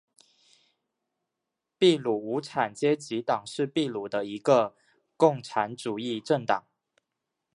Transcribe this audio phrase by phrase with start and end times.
[1.77, 4.75] 秘鲁无产阶级党是秘鲁的一个
[5.15, 6.65] 共产主义政党。